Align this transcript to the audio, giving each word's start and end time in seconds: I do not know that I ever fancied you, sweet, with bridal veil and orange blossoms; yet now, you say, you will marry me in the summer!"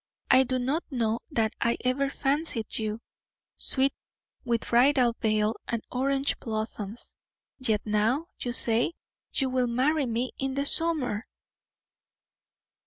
I 0.31 0.41
do 0.45 0.57
not 0.57 0.83
know 0.89 1.19
that 1.29 1.53
I 1.61 1.77
ever 1.85 2.09
fancied 2.09 2.79
you, 2.79 3.01
sweet, 3.55 3.93
with 4.43 4.67
bridal 4.69 5.15
veil 5.21 5.53
and 5.67 5.83
orange 5.91 6.39
blossoms; 6.39 7.13
yet 7.59 7.85
now, 7.85 8.25
you 8.39 8.51
say, 8.51 8.93
you 9.31 9.47
will 9.51 9.67
marry 9.67 10.07
me 10.07 10.31
in 10.39 10.55
the 10.55 10.65
summer!" 10.65 11.27